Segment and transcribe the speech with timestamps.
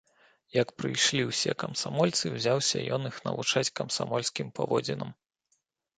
[0.61, 5.09] Як прыйшлі ўсе камсамольцы, узяўся ён іх навучаць камсамольскім паводзінам.